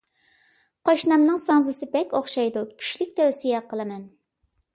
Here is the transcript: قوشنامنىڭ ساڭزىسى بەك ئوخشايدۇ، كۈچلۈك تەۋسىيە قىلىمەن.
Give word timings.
قوشنامنىڭ 0.89 1.37
ساڭزىسى 1.41 1.89
بەك 1.97 2.15
ئوخشايدۇ، 2.21 2.65
كۈچلۈك 2.73 3.13
تەۋسىيە 3.21 3.61
قىلىمەن. 3.71 4.11